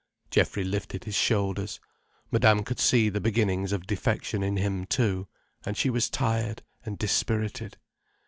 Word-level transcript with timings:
Geoffrey 0.31 0.63
lifted 0.63 1.03
his 1.03 1.13
shoulders. 1.13 1.79
Madame 2.31 2.63
could 2.63 2.79
see 2.79 3.07
the 3.07 3.21
beginnings 3.21 3.71
of 3.71 3.85
defection 3.85 4.41
in 4.41 4.57
him 4.57 4.83
too. 4.87 5.27
And 5.63 5.77
she 5.77 5.91
was 5.91 6.09
tired 6.09 6.63
and 6.83 6.97
dispirited. 6.97 7.77